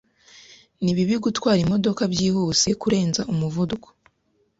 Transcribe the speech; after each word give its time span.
Ni 0.83 0.91
bibi 0.97 1.15
gutwara 1.25 1.59
imodoka 1.65 2.01
byihuse 2.13 2.69
kurenza 2.81 3.21
umuvuduko. 3.33 3.87